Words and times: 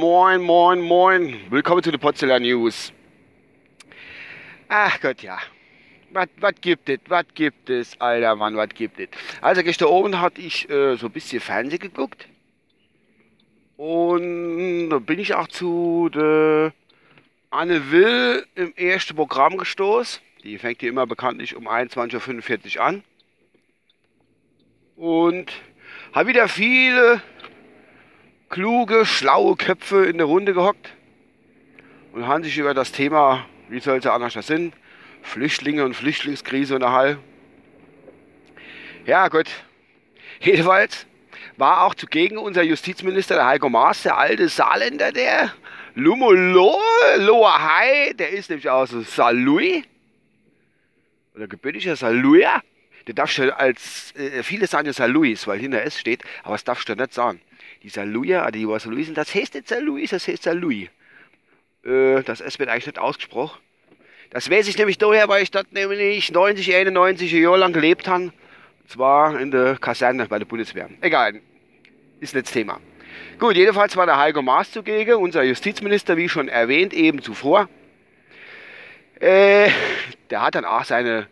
Moin, 0.00 0.40
moin, 0.40 0.80
moin. 0.80 1.36
Willkommen 1.50 1.82
zu 1.82 1.90
den 1.90 2.00
Potzeller 2.00 2.40
News. 2.40 2.94
Ach 4.68 4.98
Gott, 5.02 5.22
ja. 5.22 5.38
Was 6.12 6.54
gibt 6.62 6.88
es? 6.88 6.98
Was 7.08 7.26
gibt 7.34 7.68
es? 7.68 8.00
Alter 8.00 8.36
Mann, 8.36 8.56
was 8.56 8.70
gibt 8.70 8.98
es? 8.98 9.08
Also 9.42 9.62
gestern 9.62 9.88
oben 9.88 10.18
hatte 10.18 10.40
ich 10.40 10.70
äh, 10.70 10.96
so 10.96 11.08
ein 11.08 11.12
bisschen 11.12 11.40
Fernsehen 11.40 11.78
geguckt. 11.78 12.26
Und 13.76 14.88
da 14.88 14.98
bin 14.98 15.18
ich 15.18 15.34
auch 15.34 15.48
zu 15.48 16.08
der 16.08 16.72
Anne 17.50 17.90
Will 17.90 18.46
im 18.54 18.72
ersten 18.76 19.14
Programm 19.14 19.58
gestoßen. 19.58 20.22
Die 20.42 20.56
fängt 20.56 20.80
hier 20.80 20.88
immer 20.88 21.06
bekanntlich 21.06 21.54
um 21.54 21.68
21.45 21.68 22.78
Uhr 22.78 22.82
an. 22.82 23.04
Und 24.96 25.52
habe 26.12 26.28
wieder 26.28 26.48
viele 26.48 27.22
kluge, 28.48 29.06
schlaue 29.06 29.56
Köpfe 29.56 30.06
in 30.06 30.18
der 30.18 30.26
Runde 30.26 30.52
gehockt 30.52 30.90
und 32.12 32.26
haben 32.26 32.42
sich 32.42 32.58
über 32.58 32.74
das 32.74 32.92
Thema, 32.92 33.46
wie 33.68 33.80
soll 33.80 33.98
es 33.98 34.06
anders 34.06 34.34
sein, 34.34 34.72
Flüchtlinge 35.22 35.84
und 35.84 35.94
Flüchtlingskrise 35.94 36.74
unterhalten. 36.74 37.22
Ja, 39.06 39.28
gut. 39.28 39.46
Jedenfalls 40.40 41.06
war 41.56 41.82
auch 41.82 41.94
zugegen 41.94 42.38
unser 42.38 42.62
Justizminister, 42.62 43.36
der 43.36 43.46
Heiko 43.46 43.68
Maas, 43.68 44.02
der 44.02 44.16
alte 44.16 44.48
Saarländer, 44.48 45.12
der 45.12 45.52
Lumolo, 45.94 46.78
Loahai, 47.18 48.12
der 48.14 48.30
ist 48.30 48.50
nämlich 48.50 48.68
aus 48.68 48.90
Saarlouis. 48.90 49.84
Oder 51.34 51.46
gebürtiger 51.46 51.94
Saarlouier. 51.96 52.62
Der 53.10 53.16
darfst 53.16 53.38
du 53.38 53.58
als, 53.58 54.14
äh, 54.14 54.44
viele 54.44 54.68
sagen 54.68 54.86
ja 54.86 54.92
Saarlouis, 54.92 55.48
weil 55.48 55.58
hinter 55.58 55.82
S 55.82 55.98
steht, 55.98 56.22
aber 56.44 56.54
das 56.54 56.62
darfst 56.62 56.88
du 56.88 56.94
nicht 56.94 57.12
sagen. 57.12 57.40
Die 57.82 57.88
Saarlouier, 57.88 58.44
also 58.44 58.52
die 58.52 58.68
was 58.68 58.84
Saarlouisen, 58.84 59.16
das 59.16 59.34
heißt 59.34 59.54
nicht 59.54 59.66
Saarlouis, 59.66 60.10
das 60.10 60.28
heißt 60.28 60.44
Saarlouis. 60.44 60.88
Äh, 61.84 62.22
das 62.22 62.40
S 62.40 62.60
wird 62.60 62.68
eigentlich 62.68 62.86
nicht 62.86 63.00
ausgesprochen. 63.00 63.58
Das 64.30 64.48
weiß 64.48 64.68
ich 64.68 64.78
nämlich 64.78 64.96
daher, 64.96 65.26
weil 65.26 65.42
ich 65.42 65.50
dort 65.50 65.72
nämlich 65.72 66.30
90, 66.30 66.72
91 66.72 67.32
Jahre 67.32 67.58
lang 67.58 67.72
gelebt 67.72 68.06
habe. 68.06 68.26
Und 68.26 68.32
zwar 68.86 69.40
in 69.40 69.50
der 69.50 69.76
Kaserne 69.78 70.26
bei 70.26 70.38
der 70.38 70.46
Bundeswehr. 70.46 70.88
Egal, 71.00 71.40
ist 72.20 72.32
nicht 72.36 72.46
das 72.46 72.52
Thema. 72.52 72.78
Gut, 73.40 73.56
jedenfalls 73.56 73.96
war 73.96 74.06
der 74.06 74.18
Heiko 74.18 74.40
Maas 74.40 74.70
zugegen, 74.70 75.16
unser 75.16 75.42
Justizminister, 75.42 76.16
wie 76.16 76.28
schon 76.28 76.46
erwähnt, 76.46 76.94
eben 76.94 77.20
zuvor. 77.22 77.68
Äh, 79.18 79.68
der 80.30 80.42
hat 80.42 80.54
dann 80.54 80.64
auch 80.64 80.84
seine 80.84 81.26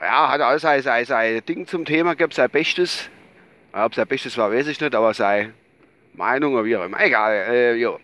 ja, 0.00 0.28
hat 0.30 0.40
alles 0.40 0.62
sein, 0.62 0.82
sein, 0.82 1.04
sein 1.04 1.44
Ding 1.46 1.66
zum 1.66 1.84
Thema 1.84 2.14
gehabt, 2.14 2.34
sein 2.34 2.50
Bestes. 2.50 3.10
Ob 3.72 3.94
sein 3.94 4.06
Bestes 4.06 4.36
war, 4.36 4.50
weiß 4.50 4.66
ich 4.66 4.80
nicht, 4.80 4.94
aber 4.94 5.14
seine 5.14 5.52
Meinung 6.14 6.54
oder 6.54 6.64
wie 6.64 6.76
auch 6.76 6.84
immer. 6.84 7.00
Egal, 7.00 7.32
äh, 7.32 7.74
jo. 7.74 8.00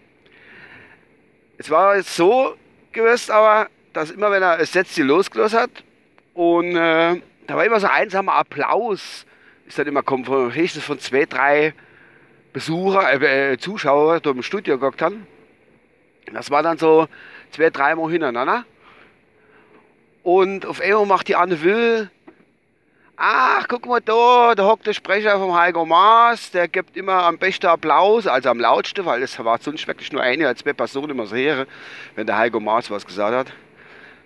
Es 1.58 1.70
war 1.70 2.00
so 2.02 2.54
gewesen, 2.92 3.32
aber, 3.32 3.68
dass 3.92 4.10
immer, 4.10 4.30
wenn 4.30 4.42
er 4.42 4.58
das 4.58 4.72
Sätzchen 4.72 5.06
losgelassen 5.06 5.58
hat 5.58 5.70
und 6.34 6.76
äh, 6.76 7.20
da 7.46 7.56
war 7.56 7.64
immer 7.64 7.80
so 7.80 7.86
ein 7.86 8.02
einsamer 8.02 8.34
Applaus, 8.34 9.26
ist 9.66 9.78
dann 9.78 9.86
immer 9.86 10.02
kommen 10.02 10.24
von, 10.24 10.54
höchstens 10.54 10.84
von 10.84 10.98
zwei, 10.98 11.24
drei 11.24 11.74
Besucher, 12.52 13.20
äh, 13.20 13.52
äh 13.52 13.58
Zuschauer, 13.58 14.20
die 14.20 14.28
im 14.28 14.42
Studio 14.42 14.78
geguckt 14.78 15.02
haben. 15.02 15.26
Das 16.32 16.50
war 16.50 16.62
dann 16.62 16.78
so 16.78 17.08
zwei, 17.50 17.70
dreimal 17.70 18.10
hintereinander. 18.10 18.64
Und 20.26 20.66
auf 20.66 20.80
einmal 20.80 21.06
macht 21.06 21.28
die 21.28 21.36
Anne 21.36 21.62
Will, 21.62 22.10
ach, 23.16 23.68
guck 23.68 23.86
mal 23.86 24.00
da, 24.00 24.56
da 24.56 24.64
hockt 24.64 24.84
der 24.84 24.92
Sprecher 24.92 25.38
vom 25.38 25.54
Heiko 25.54 25.86
Maas, 25.86 26.50
der 26.50 26.66
gibt 26.66 26.96
immer 26.96 27.22
am 27.22 27.38
besten 27.38 27.66
Applaus, 27.66 28.26
also 28.26 28.48
am 28.48 28.58
lautsten, 28.58 29.06
weil 29.06 29.22
es 29.22 29.38
war 29.38 29.56
sonst 29.58 29.86
wirklich 29.86 30.10
nur 30.10 30.22
eine 30.22 30.48
als 30.48 30.58
zwei 30.58 30.72
Personen 30.72 31.10
immer 31.10 31.26
so 31.26 31.36
her, 31.36 31.68
wenn 32.16 32.26
der 32.26 32.38
Heiko 32.38 32.58
Maas 32.58 32.90
was 32.90 33.06
gesagt 33.06 33.36
hat. 33.36 33.52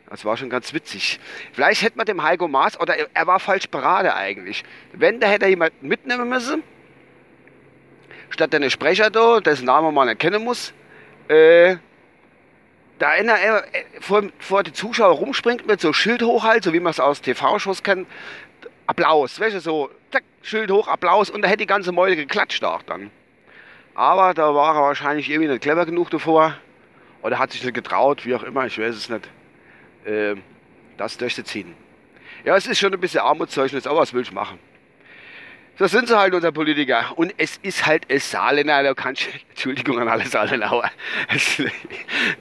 Das 0.09 0.25
war 0.25 0.39
schon 0.39 0.49
ganz 0.49 0.73
witzig. 0.73 1.21
Vielleicht 1.53 1.83
hätte 1.83 1.99
man 1.99 2.07
dem 2.07 2.23
Heiko 2.23 2.49
Maas, 2.49 2.81
oder 2.81 2.95
er 3.13 3.27
war 3.27 3.39
falsch 3.39 3.69
beraten 3.69 4.09
eigentlich. 4.09 4.65
Wenn, 4.95 5.21
da 5.21 5.27
hätte 5.27 5.45
er 5.45 5.51
jemanden 5.51 5.87
mitnehmen 5.87 6.31
müssen, 6.31 6.63
statt 8.31 8.55
der 8.55 8.71
Sprecher 8.71 9.11
da, 9.11 9.41
dessen 9.41 9.67
Namen 9.67 9.93
man 9.93 10.09
erkennen 10.09 10.43
muss, 10.43 10.73
äh, 11.29 11.77
da 13.01 13.09
einer 13.09 13.35
äh, 13.35 13.63
vor, 14.01 14.23
vor 14.39 14.63
die 14.63 14.73
Zuschauer 14.73 15.15
rumspringt 15.15 15.67
mit 15.67 15.81
so 15.81 15.93
Schild 15.93 16.23
hochhalt, 16.23 16.63
so 16.63 16.73
wie 16.73 16.81
man 16.81 16.91
es 16.91 17.01
aus 17.01 17.21
TV-Shows 17.23 17.83
kennt. 17.83 18.07
Applaus, 18.87 19.37
du, 19.37 19.61
so, 19.61 19.91
zack, 20.13 20.23
Schild 20.43 20.71
hoch, 20.71 20.87
Applaus 20.87 21.31
und 21.31 21.43
da 21.43 21.49
hätte 21.49 21.59
die 21.59 21.67
ganze 21.67 21.93
Meute 21.93 22.15
geklatscht 22.15 22.63
auch 22.63 22.83
dann. 22.83 23.11
Aber 23.95 24.35
da 24.35 24.55
war 24.55 24.77
er 24.77 24.83
wahrscheinlich 24.83 25.31
irgendwie 25.31 25.49
nicht 25.49 25.63
clever 25.63 25.87
genug 25.87 26.11
davor 26.11 26.55
oder 27.23 27.39
hat 27.39 27.53
sich 27.53 27.65
nicht 27.65 27.75
getraut, 27.75 28.27
wie 28.27 28.35
auch 28.35 28.43
immer, 28.43 28.67
ich 28.67 28.79
weiß 28.79 28.95
es 28.95 29.09
nicht, 29.09 29.29
äh, 30.05 30.35
das 30.99 31.17
durchzuziehen. 31.17 31.75
Ja, 32.45 32.57
es 32.57 32.67
ist 32.67 32.79
schon 32.79 32.93
ein 32.93 33.01
bisschen 33.01 33.21
Armutszeugnis, 33.21 33.87
aber 33.87 34.01
was 34.01 34.13
will 34.13 34.23
ich 34.23 34.33
machen? 34.33 34.59
Das 35.81 35.93
sind 35.93 36.09
sie 36.09 36.19
halt, 36.19 36.35
unser 36.35 36.53
Politiker. 36.53 37.15
Und 37.17 37.33
es 37.39 37.57
ist 37.63 37.87
halt 37.87 38.05
es 38.09 38.31
Saarländer, 38.31 38.83
da 38.83 38.93
kannst 38.93 39.27
Entschuldigung 39.49 39.99
an 39.99 40.09
alle 40.09 40.27
Saarländer, 40.27 40.69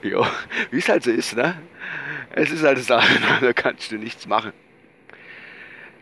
ja, 0.02 0.30
wie 0.70 0.78
es 0.78 0.88
halt 0.90 1.04
so 1.04 1.10
ist, 1.10 1.34
ne? 1.34 1.58
Es 2.32 2.50
ist 2.50 2.62
halt 2.62 2.76
es 2.76 2.86
Saarländer, 2.88 3.38
da 3.40 3.54
kannst 3.54 3.92
du 3.92 3.96
nichts 3.96 4.26
machen. 4.26 4.52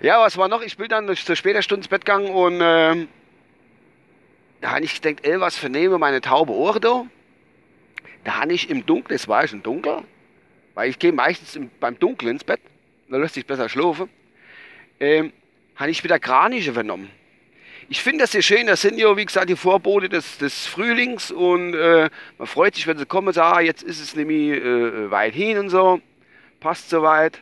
Ja, 0.00 0.20
was 0.20 0.36
war 0.36 0.48
noch? 0.48 0.62
Ich 0.62 0.76
bin 0.76 0.88
dann 0.88 1.14
zur 1.14 1.36
später 1.36 1.62
Stunde 1.62 1.82
ins 1.82 1.88
Bett 1.88 2.04
gegangen 2.04 2.26
und 2.26 2.58
ähm, 2.60 3.06
da 4.60 4.72
habe 4.72 4.84
ich 4.84 5.00
gedacht, 5.00 5.24
ey, 5.24 5.38
was 5.38 5.56
vernehme 5.56 5.96
meine 5.96 6.20
taube 6.20 6.52
Ohren 6.52 6.80
da? 6.80 7.06
Da 8.24 8.40
habe 8.40 8.52
ich 8.52 8.68
im 8.68 8.84
Dunkeln, 8.84 9.14
es 9.14 9.28
war 9.28 9.46
schon 9.46 9.62
dunkel, 9.62 10.02
weil 10.74 10.90
ich 10.90 10.98
gehe 10.98 11.12
meistens 11.12 11.54
im, 11.54 11.70
beim 11.78 11.96
Dunkeln 12.00 12.32
ins 12.32 12.42
Bett, 12.42 12.60
da 13.08 13.16
lässt 13.16 13.34
sich 13.34 13.46
besser 13.46 13.68
schlafen, 13.68 14.10
ähm, 14.98 15.32
habe 15.76 15.92
ich 15.92 16.02
wieder 16.02 16.18
Kraniche 16.18 16.72
vernommen 16.72 17.12
ich 17.90 18.02
finde 18.02 18.20
das 18.20 18.32
sehr 18.32 18.42
schön. 18.42 18.66
Das 18.66 18.82
sind 18.82 18.98
ja, 18.98 19.16
wie 19.16 19.24
gesagt, 19.24 19.48
die 19.48 19.56
Vorbote 19.56 20.08
des, 20.08 20.38
des 20.38 20.66
Frühlings 20.66 21.30
und 21.30 21.74
äh, 21.74 22.10
man 22.36 22.46
freut 22.46 22.74
sich, 22.74 22.86
wenn 22.86 22.98
sie 22.98 23.06
kommen 23.06 23.28
und 23.28 23.34
sagen, 23.34 23.56
ah, 23.56 23.60
jetzt 23.60 23.82
ist 23.82 24.00
es 24.00 24.14
nämlich 24.14 24.62
äh, 24.62 25.10
weit 25.10 25.34
hin 25.34 25.58
und 25.58 25.70
so. 25.70 26.00
Passt 26.60 26.90
soweit. 26.90 27.40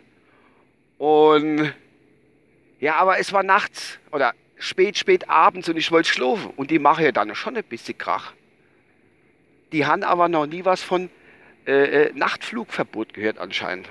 Und 0.98 1.74
ja, 2.78 2.94
aber 2.96 3.18
es 3.18 3.32
war 3.32 3.42
nachts 3.42 3.98
oder 4.12 4.34
spät, 4.56 4.96
spät 4.96 5.28
abends 5.28 5.68
und 5.68 5.76
ich 5.76 5.90
wollte 5.90 6.08
schlafen. 6.08 6.52
Und 6.56 6.70
die 6.70 6.78
machen 6.78 7.04
ja 7.04 7.12
dann 7.12 7.34
schon 7.34 7.56
ein 7.56 7.64
bisschen 7.64 7.98
Krach. 7.98 8.32
Die 9.72 9.84
haben 9.84 10.04
aber 10.04 10.28
noch 10.28 10.46
nie 10.46 10.64
was 10.64 10.80
von 10.80 11.10
äh, 11.66 12.04
äh 12.04 12.12
Nachtflugverbot 12.14 13.14
gehört 13.14 13.38
anscheinend. 13.38 13.88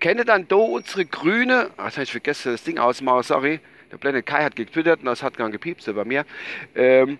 Kenne 0.00 0.24
dann 0.24 0.48
da 0.48 0.56
unsere 0.56 1.04
grüne, 1.04 1.70
ach, 1.76 1.92
habe 1.92 2.04
ich 2.04 2.10
vergessen, 2.10 2.52
das 2.52 2.64
Ding 2.64 2.78
ausmachen, 2.78 3.22
sorry 3.22 3.60
der 3.92 3.98
Planet 3.98 4.26
Kai 4.26 4.42
hat 4.42 4.56
getwittert 4.56 5.00
und 5.00 5.06
das 5.06 5.22
hat 5.22 5.36
gar 5.36 5.50
gepiepst 5.50 5.94
bei 5.94 6.04
mir. 6.04 6.24
Ähm, 6.74 7.18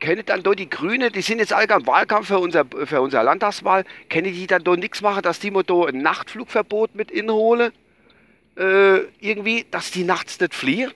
kennt 0.00 0.28
dann 0.28 0.42
doch 0.42 0.54
die 0.54 0.68
Grüne, 0.68 1.10
die 1.10 1.22
sind 1.22 1.38
jetzt 1.38 1.52
alle 1.52 1.72
im 1.72 1.86
Wahlkampf 1.86 2.26
für 2.28 2.38
unser, 2.38 2.66
für 2.84 3.00
unsere 3.00 3.22
Landtagswahl, 3.22 3.84
kennen 4.08 4.34
die 4.34 4.46
dann 4.46 4.64
doch 4.64 4.76
nichts 4.76 5.00
machen, 5.00 5.22
dass 5.22 5.38
die 5.38 5.50
da 5.50 5.84
ein 5.86 6.02
Nachtflugverbot 6.02 6.94
mit 6.94 7.10
inhole? 7.10 7.72
Äh, 8.56 8.98
irgendwie, 9.20 9.64
dass 9.70 9.92
die 9.92 10.04
nachts 10.04 10.38
nicht 10.40 10.54
fliehen? 10.54 10.92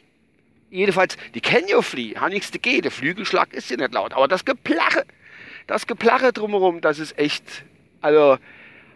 Jedenfalls, 0.70 1.16
die 1.34 1.40
kennen 1.40 1.68
ja 1.68 1.80
fliehen, 1.80 2.20
haben 2.20 2.32
nichts 2.32 2.50
dagegen, 2.50 2.82
der 2.82 2.90
Flügelschlag 2.90 3.54
ist 3.54 3.70
ja 3.70 3.76
nicht 3.76 3.94
laut, 3.94 4.12
aber 4.12 4.28
das 4.28 4.44
Geplache, 4.44 5.06
das 5.66 5.86
Geplache 5.86 6.32
drumherum, 6.32 6.80
das 6.80 6.98
ist 6.98 7.18
echt, 7.18 7.64
also, 8.02 8.36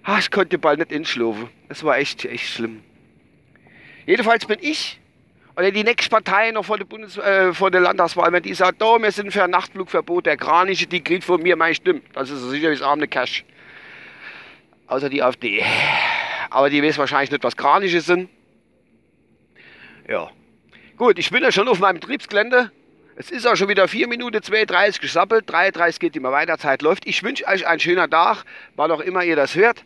ach, 0.02 0.18
ich 0.18 0.30
konnte 0.30 0.58
bald 0.58 0.80
nicht 0.80 0.92
inschlafen. 0.92 1.48
Das 1.68 1.82
war 1.82 1.96
echt, 1.96 2.24
echt 2.26 2.48
schlimm. 2.48 2.82
Jedenfalls 4.04 4.44
bin 4.46 4.58
ich 4.60 5.00
oder 5.56 5.70
die 5.70 5.84
nächste 5.84 6.08
Partei 6.08 6.50
noch 6.50 6.64
vor 6.64 6.78
der, 6.78 6.84
Bundes 6.84 7.18
äh, 7.18 7.52
vor 7.52 7.70
der 7.70 7.80
Landtagswahl, 7.80 8.32
wenn 8.32 8.42
die 8.42 8.54
sagt, 8.54 8.82
oh, 8.82 9.00
wir 9.00 9.12
sind 9.12 9.32
für 9.32 9.44
ein 9.44 9.50
Nachtflugverbot, 9.50 10.26
der 10.26 10.36
Kranische, 10.36 10.86
die 10.86 11.02
kriegt 11.02 11.24
von 11.24 11.42
mir 11.42 11.56
meine 11.56 11.74
Stimme. 11.74 12.00
Das 12.14 12.30
ist 12.30 12.42
sicher 12.48 12.70
das 12.70 12.80
arme 12.80 13.06
Cash. 13.06 13.44
Außer 14.86 15.08
die 15.08 15.22
AfD. 15.22 15.62
Aber 16.50 16.70
die 16.70 16.82
weiß 16.82 16.98
wahrscheinlich 16.98 17.30
nicht, 17.30 17.44
was 17.44 17.56
Kranische 17.56 18.00
sind. 18.00 18.30
Ja. 20.08 20.30
Gut, 20.96 21.18
ich 21.18 21.30
bin 21.30 21.42
ja 21.42 21.52
schon 21.52 21.68
auf 21.68 21.78
meinem 21.78 22.00
Betriebsgelände. 22.00 22.70
Es 23.16 23.30
ist 23.30 23.46
auch 23.46 23.56
schon 23.56 23.68
wieder 23.68 23.88
4 23.88 24.08
Minuten 24.08 24.38
2,30 24.38 25.00
gesappelt. 25.00 25.50
3,30 25.50 26.00
geht 26.00 26.16
immer 26.16 26.32
weiter, 26.32 26.56
Zeit 26.58 26.82
läuft. 26.82 27.06
Ich 27.06 27.22
wünsche 27.22 27.46
euch 27.46 27.66
einen 27.66 27.80
schönen 27.80 28.10
Tag, 28.10 28.44
wann 28.74 28.90
auch 28.90 29.00
immer 29.00 29.22
ihr 29.22 29.36
das 29.36 29.54
hört. 29.54 29.84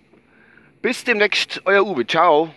Bis 0.80 1.04
demnächst, 1.04 1.62
euer 1.64 1.84
Uwe. 1.84 2.06
Ciao. 2.06 2.54